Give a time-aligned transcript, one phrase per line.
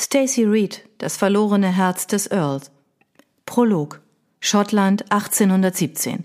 [0.00, 2.70] Stacy Reed, das verlorene Herz des Earls.
[3.44, 4.00] Prolog.
[4.40, 6.24] Schottland 1817.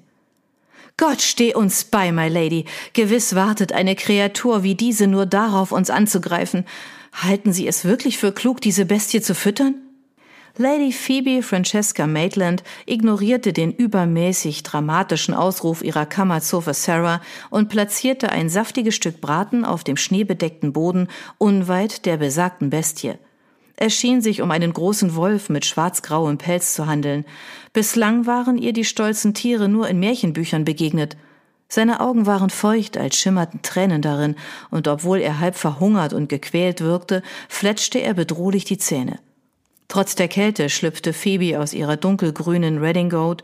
[0.95, 2.63] Gott steh uns bei, my Lady.
[2.93, 6.63] Gewiss wartet eine Kreatur wie diese nur darauf, uns anzugreifen.
[7.11, 9.75] Halten Sie es wirklich für klug, diese Bestie zu füttern?
[10.55, 17.19] Lady Phoebe Francesca Maitland ignorierte den übermäßig dramatischen Ausruf ihrer Kammerzofe Sarah
[17.49, 23.15] und platzierte ein saftiges Stück Braten auf dem schneebedeckten Boden unweit der besagten Bestie.
[23.77, 27.25] Es schien sich um einen großen Wolf mit schwarzgrauem Pelz zu handeln.
[27.73, 31.17] Bislang waren ihr die stolzen Tiere nur in Märchenbüchern begegnet.
[31.67, 34.35] Seine Augen waren feucht, als schimmerten Tränen darin,
[34.69, 39.19] und obwohl er halb verhungert und gequält wirkte, fletschte er bedrohlich die Zähne.
[39.87, 43.43] Trotz der Kälte schlüpfte Phoebe aus ihrer dunkelgrünen Redingote,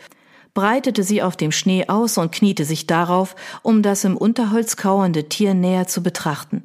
[0.54, 5.30] breitete sie auf dem Schnee aus und kniete sich darauf, um das im Unterholz kauernde
[5.30, 6.64] Tier näher zu betrachten.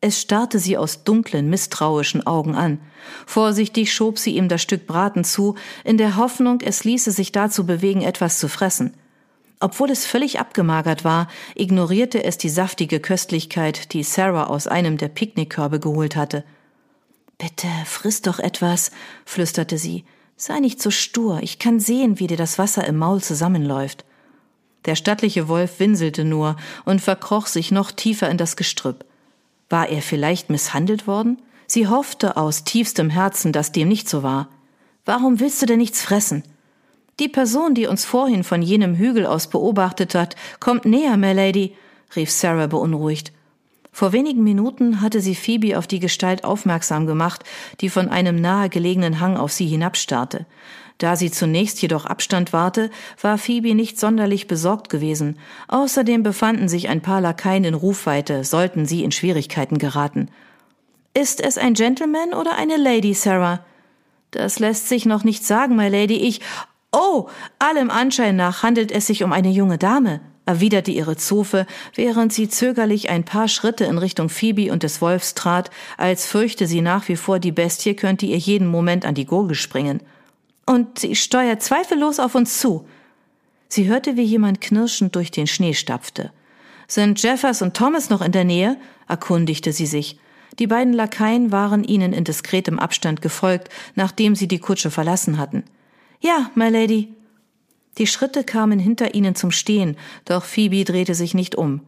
[0.00, 2.80] Es starrte sie aus dunklen, misstrauischen Augen an.
[3.26, 7.66] Vorsichtig schob sie ihm das Stück Braten zu, in der Hoffnung, es ließe sich dazu
[7.66, 8.94] bewegen, etwas zu fressen.
[9.58, 15.08] Obwohl es völlig abgemagert war, ignorierte es die saftige Köstlichkeit, die Sarah aus einem der
[15.08, 16.44] Picknickkörbe geholt hatte.
[17.38, 18.92] Bitte, friss doch etwas,
[19.24, 20.04] flüsterte sie.
[20.36, 24.04] Sei nicht so stur, ich kann sehen, wie dir das Wasser im Maul zusammenläuft.
[24.84, 29.07] Der stattliche Wolf winselte nur und verkroch sich noch tiefer in das Gestrüpp.
[29.68, 31.38] War er vielleicht misshandelt worden?
[31.66, 34.48] Sie hoffte aus tiefstem Herzen, dass dem nicht so war.
[35.04, 36.42] Warum willst du denn nichts fressen?
[37.20, 41.74] Die Person, die uns vorhin von jenem Hügel aus beobachtet hat, kommt näher, Milady,
[42.14, 43.32] rief Sarah beunruhigt.
[43.90, 47.42] Vor wenigen Minuten hatte sie Phoebe auf die Gestalt aufmerksam gemacht,
[47.80, 50.46] die von einem nahegelegenen Hang auf sie hinabstarrte.
[50.98, 52.90] Da sie zunächst jedoch Abstand wahrte,
[53.22, 55.38] war Phoebe nicht sonderlich besorgt gewesen.
[55.68, 60.28] Außerdem befanden sich ein paar Lakaien in Rufweite, sollten sie in Schwierigkeiten geraten.
[61.14, 63.60] Ist es ein Gentleman oder eine Lady, Sarah?
[64.32, 66.16] Das lässt sich noch nicht sagen, my Lady.
[66.16, 66.40] Ich.
[66.90, 72.32] Oh, allem Anschein nach handelt es sich um eine junge Dame, erwiderte ihre Zofe, während
[72.32, 76.80] sie zögerlich ein paar Schritte in Richtung Phoebe und des Wolfs trat, als fürchte sie
[76.80, 80.00] nach wie vor, die Bestie könnte ihr jeden Moment an die Gurgel springen
[80.68, 82.86] und sie steuert zweifellos auf uns zu.
[83.68, 86.30] Sie hörte, wie jemand knirschend durch den Schnee stapfte.
[86.86, 88.76] Sind Jeffers und Thomas noch in der Nähe?
[89.08, 90.18] erkundigte sie sich.
[90.58, 95.64] Die beiden Lakaien waren ihnen in diskretem Abstand gefolgt, nachdem sie die Kutsche verlassen hatten.
[96.20, 97.14] Ja, my Lady.
[97.96, 99.96] Die Schritte kamen hinter ihnen zum Stehen,
[100.26, 101.80] doch Phoebe drehte sich nicht um.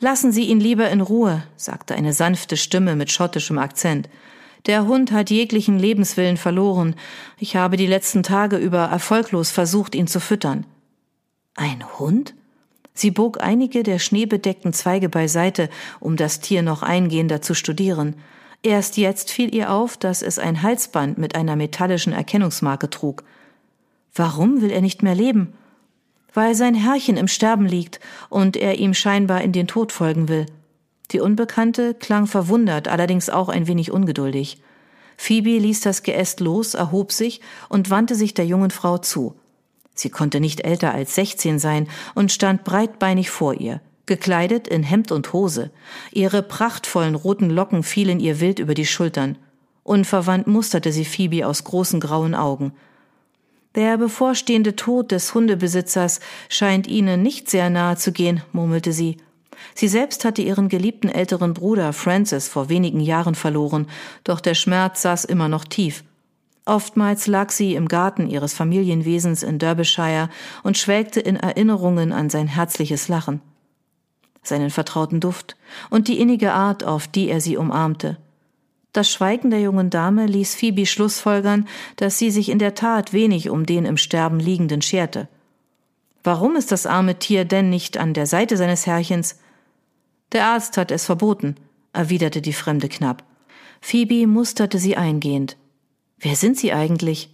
[0.00, 4.08] Lassen Sie ihn lieber in Ruhe, sagte eine sanfte Stimme mit schottischem Akzent.
[4.66, 6.94] Der Hund hat jeglichen Lebenswillen verloren.
[7.38, 10.64] Ich habe die letzten Tage über erfolglos versucht, ihn zu füttern.
[11.54, 12.34] Ein Hund?
[12.94, 15.68] Sie bog einige der schneebedeckten Zweige beiseite,
[16.00, 18.14] um das Tier noch eingehender zu studieren.
[18.62, 23.24] Erst jetzt fiel ihr auf, dass es ein Halsband mit einer metallischen Erkennungsmarke trug.
[24.14, 25.52] Warum will er nicht mehr leben?
[26.32, 28.00] Weil sein Herrchen im Sterben liegt
[28.30, 30.46] und er ihm scheinbar in den Tod folgen will.
[31.10, 34.58] Die Unbekannte klang verwundert, allerdings auch ein wenig ungeduldig.
[35.16, 39.34] Phoebe ließ das Geäst los, erhob sich und wandte sich der jungen Frau zu.
[39.94, 45.12] Sie konnte nicht älter als sechzehn sein und stand breitbeinig vor ihr, gekleidet in Hemd
[45.12, 45.70] und Hose.
[46.10, 49.38] Ihre prachtvollen roten Locken fielen ihr wild über die Schultern.
[49.84, 52.72] Unverwandt musterte sie Phoebe aus großen grauen Augen.
[53.74, 59.16] Der bevorstehende Tod des Hundebesitzers scheint Ihnen nicht sehr nahe zu gehen, murmelte sie
[59.74, 63.86] Sie selbst hatte ihren geliebten älteren Bruder Francis vor wenigen Jahren verloren,
[64.24, 66.04] doch der Schmerz saß immer noch tief.
[66.66, 70.30] Oftmals lag sie im Garten ihres Familienwesens in Derbyshire
[70.62, 73.42] und schwelgte in Erinnerungen an sein herzliches Lachen,
[74.42, 75.56] seinen vertrauten Duft
[75.90, 78.16] und die innige Art, auf die er sie umarmte.
[78.94, 81.66] Das Schweigen der jungen Dame ließ Phoebe schlussfolgern,
[81.96, 85.28] dass sie sich in der Tat wenig um den im Sterben liegenden scherte.
[86.22, 89.40] Warum ist das arme Tier denn nicht an der Seite seines Herrchens?
[90.32, 91.56] Der Arzt hat es verboten,
[91.92, 93.24] erwiderte die Fremde knapp.
[93.80, 95.56] Phoebe musterte sie eingehend.
[96.18, 97.28] Wer sind Sie eigentlich?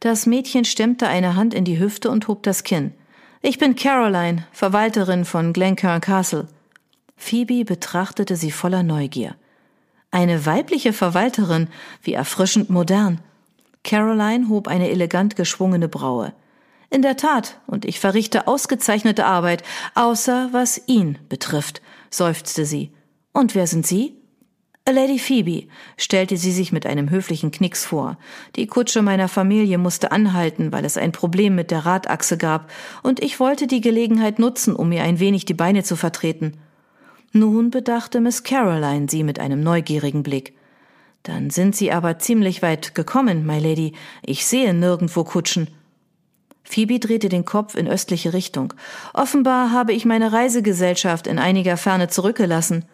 [0.00, 2.92] Das Mädchen stemmte eine Hand in die Hüfte und hob das Kinn.
[3.40, 6.46] Ich bin Caroline, Verwalterin von Glencairn Castle.
[7.16, 9.34] Phoebe betrachtete sie voller Neugier.
[10.12, 11.68] Eine weibliche Verwalterin,
[12.02, 13.20] wie erfrischend modern.
[13.82, 16.32] Caroline hob eine elegant geschwungene Braue.
[16.90, 19.64] In der Tat, und ich verrichte ausgezeichnete Arbeit,
[19.94, 21.82] außer was ihn betrifft
[22.14, 22.92] seufzte sie.
[23.32, 24.16] Und wer sind Sie?
[24.90, 28.18] Lady Phoebe, stellte sie sich mit einem höflichen Knicks vor.
[28.56, 32.68] Die Kutsche meiner Familie musste anhalten, weil es ein Problem mit der Radachse gab,
[33.04, 36.54] und ich wollte die Gelegenheit nutzen, um mir ein wenig die Beine zu vertreten.
[37.32, 40.52] Nun bedachte Miss Caroline sie mit einem neugierigen Blick.
[41.22, 43.92] Dann sind Sie aber ziemlich weit gekommen, my Lady.
[44.22, 45.68] Ich sehe nirgendwo Kutschen.
[46.64, 48.74] Phoebe drehte den Kopf in östliche Richtung.
[49.14, 52.84] Offenbar habe ich meine Reisegesellschaft in einiger Ferne zurückgelassen.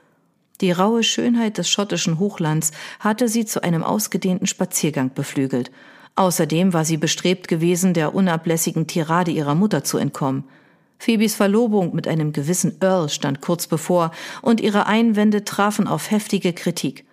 [0.61, 5.71] Die raue Schönheit des schottischen Hochlands hatte sie zu einem ausgedehnten Spaziergang beflügelt.
[6.17, 10.45] Außerdem war sie bestrebt gewesen, der unablässigen Tirade ihrer Mutter zu entkommen.
[10.99, 14.11] Phoebes Verlobung mit einem gewissen Earl stand kurz bevor,
[14.43, 17.05] und ihre Einwände trafen auf heftige Kritik.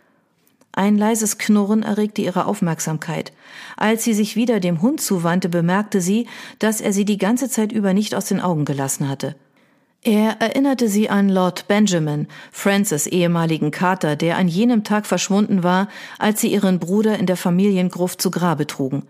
[0.77, 3.31] Ein leises Knurren erregte ihre Aufmerksamkeit.
[3.77, 6.27] Als sie sich wieder dem Hund zuwandte, bemerkte sie,
[6.60, 9.38] dass er sie die ganze Zeit über nicht aus den Augen gelassen hatte.
[10.01, 15.88] Er erinnerte sie an Lord Benjamin, Frances ehemaligen Kater, der an jenem Tag verschwunden war,
[16.19, 19.04] als sie ihren Bruder in der Familiengruft zu Grabe trugen.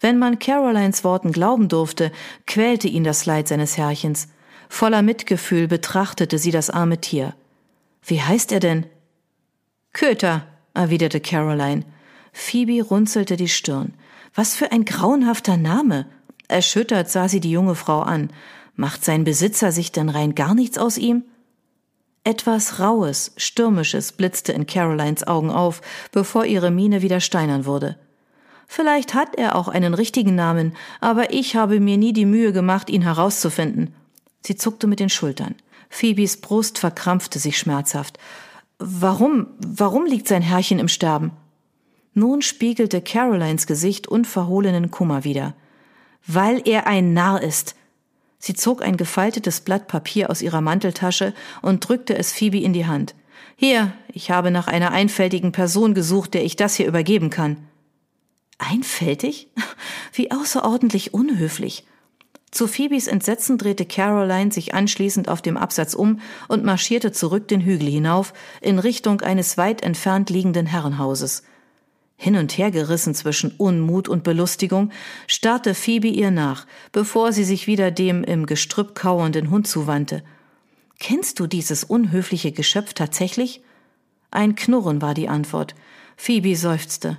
[0.00, 2.10] Wenn man Carolines Worten glauben durfte,
[2.48, 4.26] quälte ihn das Leid seines Herrchens.
[4.68, 7.36] Voller Mitgefühl betrachtete sie das arme Tier.
[8.02, 8.84] Wie heißt er denn?
[9.92, 10.44] Köter,
[10.78, 11.84] erwiderte Caroline.
[12.32, 13.94] Phoebe runzelte die Stirn.
[14.34, 16.06] Was für ein grauenhafter Name.
[16.46, 18.30] Erschüttert sah sie die junge Frau an.
[18.76, 21.24] Macht sein Besitzer sich denn rein gar nichts aus ihm?
[22.24, 25.80] Etwas Raues, Stürmisches blitzte in Carolines Augen auf,
[26.12, 27.96] bevor ihre Miene wieder steinern wurde.
[28.66, 32.90] Vielleicht hat er auch einen richtigen Namen, aber ich habe mir nie die Mühe gemacht,
[32.90, 33.94] ihn herauszufinden.
[34.42, 35.54] Sie zuckte mit den Schultern.
[35.88, 38.18] Phoebes Brust verkrampfte sich schmerzhaft.
[38.78, 41.32] Warum, warum liegt sein Herrchen im Sterben?
[42.14, 45.54] Nun spiegelte Carolines Gesicht unverhohlenen Kummer wieder.
[46.26, 47.74] Weil er ein Narr ist.
[48.38, 52.86] Sie zog ein gefaltetes Blatt Papier aus ihrer Manteltasche und drückte es Phoebe in die
[52.86, 53.16] Hand.
[53.56, 57.56] Hier, ich habe nach einer einfältigen Person gesucht, der ich das hier übergeben kann.
[58.58, 59.48] Einfältig?
[60.12, 61.84] Wie außerordentlich unhöflich.
[62.50, 67.60] Zu Phoebes Entsetzen drehte Caroline sich anschließend auf dem Absatz um und marschierte zurück den
[67.60, 71.42] Hügel hinauf in Richtung eines weit entfernt liegenden Herrenhauses.
[72.16, 74.90] Hin und her gerissen zwischen Unmut und Belustigung,
[75.28, 80.24] starrte Phoebe ihr nach, bevor sie sich wieder dem im Gestrüpp kauernden Hund zuwandte.
[80.98, 83.62] Kennst du dieses unhöfliche Geschöpf tatsächlich?
[84.32, 85.76] Ein Knurren war die Antwort.
[86.16, 87.18] Phoebe seufzte.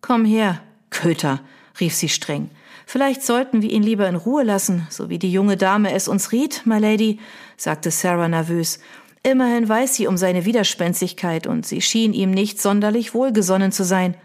[0.00, 1.40] Komm her, Köter,
[1.78, 2.48] rief sie streng.
[2.90, 6.32] Vielleicht sollten wir ihn lieber in Ruhe lassen, so wie die junge Dame es uns
[6.32, 7.18] riet, my Lady,
[7.58, 8.78] sagte Sarah nervös.
[9.22, 14.16] Immerhin weiß sie um seine Widerspenstigkeit und sie schien ihm nicht sonderlich wohlgesonnen zu sein.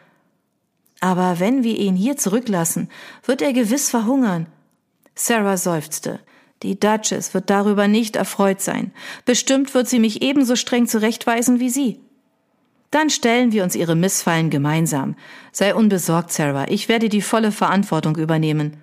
[1.01, 2.87] Aber wenn wir ihn hier zurücklassen,
[3.25, 4.45] wird er gewiss verhungern.
[5.13, 6.21] Sarah seufzte.
[6.61, 8.93] Die Duchess wird darüber nicht erfreut sein.
[9.25, 11.99] Bestimmt wird sie mich ebenso streng zurechtweisen wie Sie.
[12.93, 15.15] Dann stellen wir uns ihre Missfallen gemeinsam.
[15.51, 18.77] Sei unbesorgt, Sarah, ich werde die volle Verantwortung übernehmen.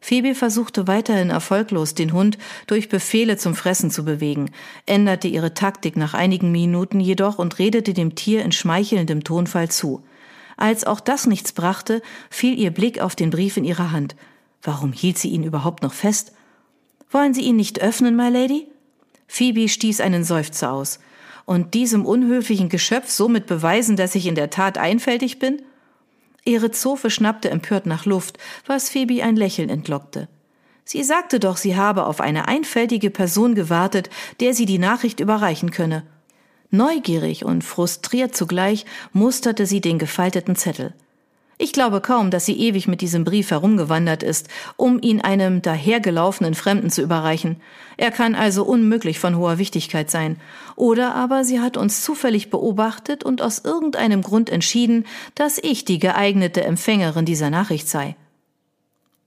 [0.00, 4.50] Phoebe versuchte weiterhin erfolglos, den Hund durch Befehle zum Fressen zu bewegen,
[4.86, 10.02] änderte ihre Taktik nach einigen Minuten jedoch und redete dem Tier in schmeichelndem Tonfall zu.
[10.56, 12.00] Als auch das nichts brachte,
[12.30, 14.16] fiel ihr Blick auf den Brief in ihrer Hand.
[14.62, 16.32] Warum hielt sie ihn überhaupt noch fest?
[17.10, 18.66] Wollen Sie ihn nicht öffnen, my Lady?
[19.26, 21.00] Phoebe stieß einen Seufzer aus
[21.44, 25.62] und diesem unhöflichen Geschöpf somit beweisen, dass ich in der Tat einfältig bin?
[26.44, 30.28] Ihre Zofe schnappte empört nach Luft, was Phoebe ein Lächeln entlockte.
[30.84, 34.10] Sie sagte doch, sie habe auf eine einfältige Person gewartet,
[34.40, 36.04] der sie die Nachricht überreichen könne.
[36.70, 40.94] Neugierig und frustriert zugleich musterte sie den gefalteten Zettel.
[41.62, 46.54] Ich glaube kaum, dass sie ewig mit diesem Brief herumgewandert ist, um ihn einem dahergelaufenen
[46.54, 47.60] Fremden zu überreichen.
[47.96, 50.40] Er kann also unmöglich von hoher Wichtigkeit sein.
[50.74, 56.00] Oder aber sie hat uns zufällig beobachtet und aus irgendeinem Grund entschieden, dass ich die
[56.00, 58.16] geeignete Empfängerin dieser Nachricht sei.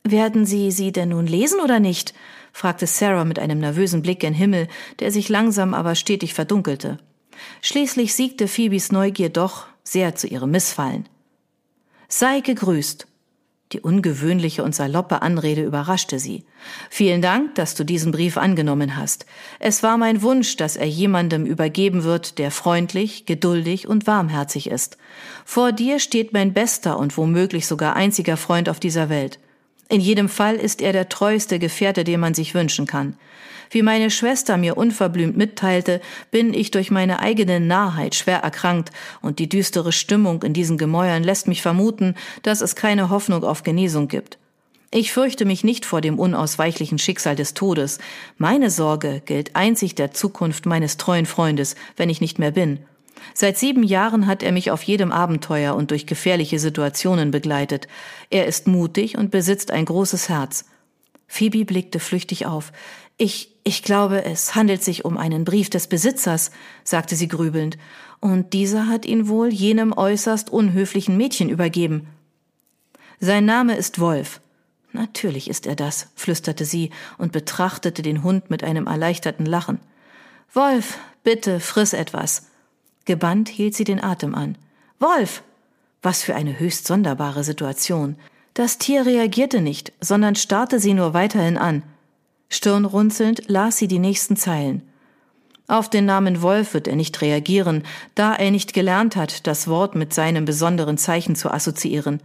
[0.03, 2.13] Werden Sie sie denn nun lesen oder nicht?
[2.51, 4.67] fragte Sarah mit einem nervösen Blick gen Himmel,
[4.99, 6.97] der sich langsam aber stetig verdunkelte.
[7.61, 11.07] Schließlich siegte Phoebes Neugier doch sehr zu ihrem Missfallen.
[12.07, 13.07] Sei gegrüßt.
[13.71, 16.45] Die ungewöhnliche und saloppe Anrede überraschte sie.
[16.89, 19.25] Vielen Dank, dass du diesen Brief angenommen hast.
[19.59, 24.97] Es war mein Wunsch, dass er jemandem übergeben wird, der freundlich, geduldig und warmherzig ist.
[25.45, 29.39] Vor dir steht mein bester und womöglich sogar einziger Freund auf dieser Welt.
[29.87, 33.15] In jedem Fall ist er der treueste Gefährte, den man sich wünschen kann.
[33.69, 36.01] Wie meine Schwester mir unverblümt mitteilte,
[36.31, 41.23] bin ich durch meine eigene Narrheit schwer erkrankt, und die düstere Stimmung in diesen Gemäuern
[41.23, 44.37] lässt mich vermuten, dass es keine Hoffnung auf Genesung gibt.
[44.91, 47.99] Ich fürchte mich nicht vor dem unausweichlichen Schicksal des Todes.
[48.37, 52.79] Meine Sorge gilt einzig der Zukunft meines treuen Freundes, wenn ich nicht mehr bin.
[53.33, 57.87] Seit sieben Jahren hat er mich auf jedem Abenteuer und durch gefährliche Situationen begleitet.
[58.29, 60.65] Er ist mutig und besitzt ein großes Herz.
[61.27, 62.71] Phoebe blickte flüchtig auf.
[63.17, 66.51] Ich, Ich glaube, es handelt sich um einen Brief des Besitzers,
[66.83, 67.77] sagte sie grübelnd,
[68.19, 72.07] und dieser hat ihn wohl jenem äußerst unhöflichen Mädchen übergeben.
[73.19, 74.39] Sein Name ist Wolf.
[74.91, 79.79] Natürlich ist er das, flüsterte sie und betrachtete den Hund mit einem erleichterten Lachen.
[80.53, 82.47] Wolf, bitte friss etwas.
[83.05, 84.57] Gebannt hielt sie den Atem an.
[84.99, 85.43] Wolf!
[86.01, 88.15] Was für eine höchst sonderbare Situation.
[88.53, 91.83] Das Tier reagierte nicht, sondern starrte sie nur weiterhin an.
[92.49, 94.81] Stirnrunzelnd las sie die nächsten Zeilen.
[95.67, 97.83] Auf den Namen Wolf wird er nicht reagieren,
[98.13, 102.21] da er nicht gelernt hat, das Wort mit seinem besonderen Zeichen zu assoziieren.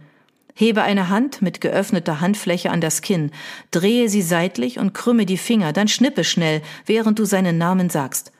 [0.53, 3.31] Hebe eine Hand mit geöffneter Handfläche an das Kinn,
[3.71, 8.31] drehe sie seitlich und krümme die Finger, dann schnippe schnell, während du seinen Namen sagst.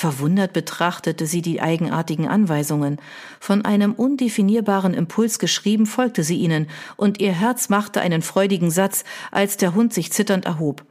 [0.00, 2.96] Verwundert betrachtete sie die eigenartigen Anweisungen.
[3.38, 9.04] Von einem undefinierbaren Impuls geschrieben folgte sie ihnen, und ihr Herz machte einen freudigen Satz,
[9.30, 10.86] als der Hund sich zitternd erhob.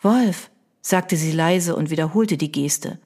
[0.00, 0.48] Wolf,
[0.80, 2.98] sagte sie leise und wiederholte die Geste.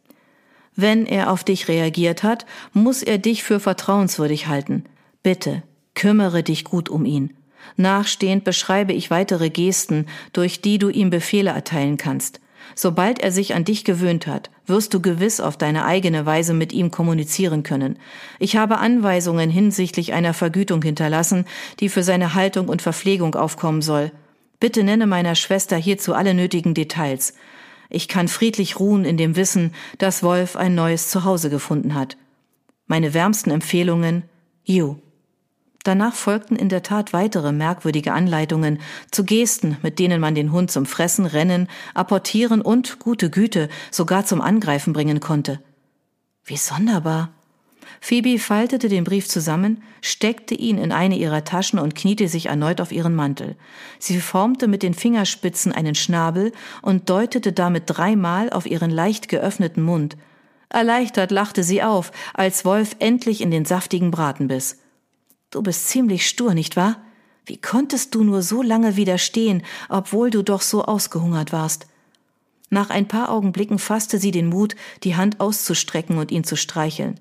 [0.77, 4.85] Wenn er auf dich reagiert hat, muss er dich für vertrauenswürdig halten.
[5.25, 5.65] Bitte,
[5.97, 7.37] kümmere dich gut um ihn.
[7.75, 12.39] Nachstehend beschreibe ich weitere Gesten, durch die du ihm Befehle erteilen kannst.
[12.75, 16.73] Sobald er sich an dich gewöhnt hat, wirst du gewiss auf deine eigene Weise mit
[16.73, 17.99] ihm kommunizieren können.
[18.39, 21.47] Ich habe Anweisungen hinsichtlich einer Vergütung hinterlassen,
[21.81, 24.13] die für seine Haltung und Verpflegung aufkommen soll.
[24.61, 27.35] Bitte nenne meiner Schwester hierzu alle nötigen Details.
[27.89, 32.17] Ich kann friedlich ruhen in dem Wissen, dass Wolf ein neues Zuhause gefunden hat.
[32.87, 34.25] Meine wärmsten Empfehlungen,
[34.65, 34.97] You.
[35.87, 38.81] Danach folgten in der Tat weitere merkwürdige Anleitungen
[39.13, 44.27] zu Gesten, mit denen man den Hund zum Fressen, Rennen, Apportieren und, gute Güte, sogar
[44.27, 45.61] zum Angreifen bringen konnte.
[46.45, 47.31] Wie sonderbar.
[48.01, 52.81] Phoebe faltete den Brief zusammen, steckte ihn in eine ihrer Taschen und kniete sich erneut
[52.81, 53.55] auf ihren Mantel.
[54.01, 56.51] Sie formte mit den Fingerspitzen einen Schnabel
[56.83, 60.17] und deutete damit dreimal auf ihren leicht geöffneten Mund.
[60.69, 64.79] Erleichtert lachte sie auf, als Wolf endlich in den saftigen Braten biss.
[65.57, 67.01] Du bist ziemlich stur, nicht wahr?
[67.47, 71.87] Wie konntest du nur so lange widerstehen, obwohl du doch so ausgehungert warst?
[72.69, 77.19] Nach ein paar Augenblicken fasste sie den Mut, die Hand auszustrecken und ihn zu streicheln.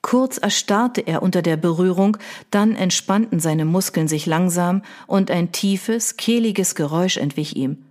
[0.00, 2.16] Kurz erstarrte er unter der Berührung,
[2.50, 7.84] dann entspannten seine Muskeln sich langsam und ein tiefes, kehliges Geräusch entwich ihm.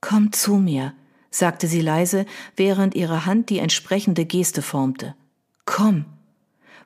[0.00, 0.92] Komm zu mir,
[1.30, 5.14] sagte sie leise, während ihre Hand die entsprechende Geste formte.
[5.66, 6.04] Komm.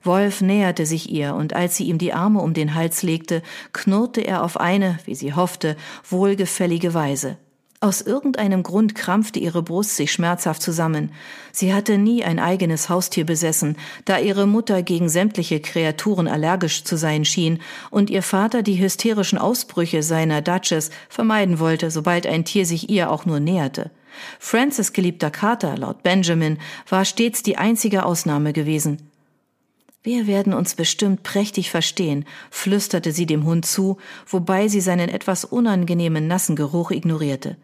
[0.03, 4.21] Wolf näherte sich ihr, und als sie ihm die Arme um den Hals legte, knurrte
[4.21, 5.77] er auf eine, wie sie hoffte,
[6.09, 7.37] wohlgefällige Weise.
[7.81, 11.13] Aus irgendeinem Grund krampfte ihre Brust sich schmerzhaft zusammen.
[11.53, 16.97] Sie hatte nie ein eigenes Haustier besessen, da ihre Mutter gegen sämtliche Kreaturen allergisch zu
[16.97, 22.67] sein schien und ihr Vater die hysterischen Ausbrüche seiner Duchess vermeiden wollte, sobald ein Tier
[22.67, 23.93] sich ihr auch nur näherte.
[24.41, 29.08] Francis geliebter Kater, laut Benjamin, war stets die einzige Ausnahme gewesen.
[30.03, 35.45] Wir werden uns bestimmt prächtig verstehen, flüsterte sie dem Hund zu, wobei sie seinen etwas
[35.45, 37.57] unangenehmen nassen Geruch ignorierte.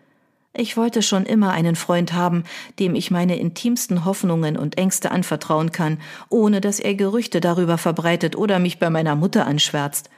[0.56, 2.44] Ich wollte schon immer einen Freund haben,
[2.78, 8.36] dem ich meine intimsten Hoffnungen und Ängste anvertrauen kann, ohne dass er Gerüchte darüber verbreitet
[8.36, 10.10] oder mich bei meiner Mutter anschwärzt.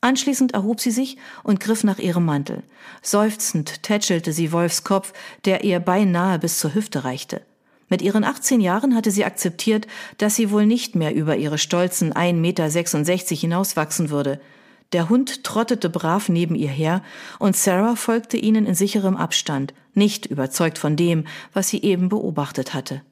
[0.00, 2.62] Anschließend erhob sie sich und griff nach ihrem Mantel.
[3.02, 5.12] Seufzend tätschelte sie Wolfs Kopf,
[5.44, 7.42] der ihr beinahe bis zur Hüfte reichte.
[7.90, 12.14] Mit ihren 18 Jahren hatte sie akzeptiert, dass sie wohl nicht mehr über ihre stolzen
[12.14, 14.40] 1,66 Meter hinauswachsen würde.
[14.92, 17.02] Der Hund trottete brav neben ihr her,
[17.38, 22.74] und Sarah folgte ihnen in sicherem Abstand, nicht überzeugt von dem, was sie eben beobachtet
[22.74, 23.02] hatte.